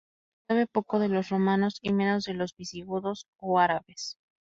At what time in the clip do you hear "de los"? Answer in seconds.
0.97-1.29, 2.23-2.55